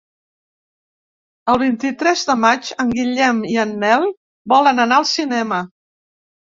El 1.53 1.59
vint-i-tres 1.65 2.25
de 2.31 2.37
maig 2.47 2.73
en 2.85 2.91
Guillem 3.01 3.47
i 3.53 3.61
en 3.67 3.77
Nel 3.87 4.09
volen 4.57 4.87
anar 4.89 5.03
al 5.03 5.11
cinema. 5.17 5.67